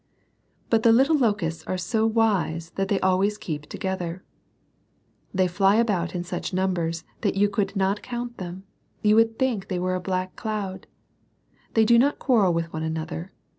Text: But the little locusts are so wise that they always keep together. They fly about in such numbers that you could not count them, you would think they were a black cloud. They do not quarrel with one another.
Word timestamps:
But 0.71 0.81
the 0.81 0.91
little 0.91 1.15
locusts 1.15 1.63
are 1.65 1.77
so 1.77 2.07
wise 2.07 2.71
that 2.71 2.87
they 2.87 2.99
always 3.01 3.37
keep 3.37 3.67
together. 3.69 4.23
They 5.31 5.47
fly 5.47 5.75
about 5.75 6.15
in 6.15 6.23
such 6.23 6.55
numbers 6.55 7.03
that 7.21 7.35
you 7.35 7.47
could 7.47 7.75
not 7.75 8.01
count 8.01 8.39
them, 8.39 8.63
you 9.03 9.15
would 9.15 9.37
think 9.37 9.67
they 9.67 9.77
were 9.77 9.93
a 9.93 9.99
black 9.99 10.35
cloud. 10.35 10.87
They 11.75 11.85
do 11.85 11.99
not 11.99 12.17
quarrel 12.17 12.51
with 12.51 12.73
one 12.73 12.81
another. 12.81 13.31